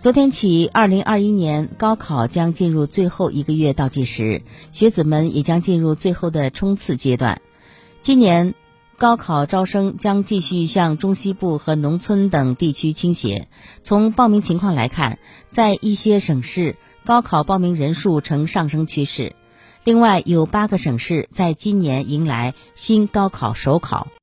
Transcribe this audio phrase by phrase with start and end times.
[0.00, 4.40] 昨天起二零二一年高考将进入最后一个月倒计时
[4.72, 7.42] 学子们也将进入最后的冲刺阶段。
[8.00, 8.54] 今年
[8.96, 13.48] 高考招生将继续向中西部和农村等地区倾斜。
[13.82, 15.18] 从报名情况来看
[15.50, 19.36] 在一些省市高考报名人数呈上升趋势。
[19.84, 24.08] 另外有八个省市在今年迎来新高考首考。